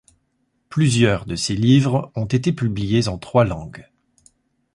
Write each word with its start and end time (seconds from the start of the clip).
Plusieurs 0.69 1.27
de 1.27 1.35
ses 1.35 1.53
livres 1.53 2.11
ont 2.15 2.25
été 2.25 2.51
publiés 2.53 3.07
en 3.07 3.19
trois 3.19 3.45
langues. 3.45 3.85